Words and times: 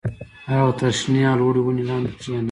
هغه 0.51 0.71
تر 0.79 0.91
شنې 0.99 1.21
او 1.29 1.35
لوړې 1.39 1.61
ونې 1.63 1.83
لاندې 1.89 2.11
کېنه 2.19 2.39